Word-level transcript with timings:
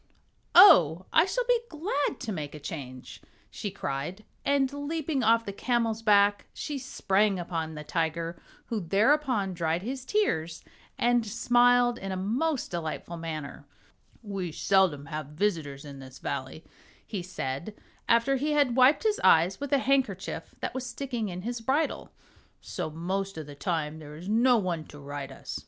"Oh, 0.55 1.05
I 1.13 1.25
shall 1.25 1.43
be 1.47 1.59
glad 1.69 2.19
to 2.21 2.31
make 2.31 2.55
a 2.55 2.59
change," 2.59 3.21
she 3.51 3.69
cried, 3.69 4.25
and 4.43 4.73
leaping 4.73 5.21
off 5.21 5.45
the 5.45 5.53
camel's 5.53 6.01
back 6.01 6.47
she 6.55 6.79
sprang 6.79 7.37
upon 7.37 7.75
the 7.75 7.83
tiger, 7.83 8.41
who 8.65 8.79
thereupon 8.79 9.53
dried 9.53 9.83
his 9.83 10.03
tears 10.03 10.63
and 10.97 11.23
smiled 11.27 11.99
in 11.99 12.11
a 12.11 12.17
most 12.17 12.71
delightful 12.71 13.15
manner. 13.17 13.67
"We 14.23 14.51
seldom 14.51 15.05
have 15.05 15.27
visitors 15.27 15.85
in 15.85 15.99
this 15.99 16.17
Valley," 16.17 16.65
he 17.05 17.21
said, 17.21 17.75
after 18.09 18.37
he 18.37 18.53
had 18.53 18.75
wiped 18.75 19.03
his 19.03 19.21
eyes 19.23 19.59
with 19.59 19.71
a 19.71 19.77
handkerchief 19.77 20.55
that 20.61 20.73
was 20.73 20.83
sticking 20.83 21.29
in 21.29 21.43
his 21.43 21.61
bridle, 21.61 22.11
"so 22.59 22.89
most 22.89 23.37
of 23.37 23.45
the 23.45 23.53
time 23.53 23.99
there 23.99 24.15
is 24.15 24.27
no 24.27 24.57
one 24.57 24.83
to 24.85 24.97
ride 24.99 25.31
us. 25.31 25.59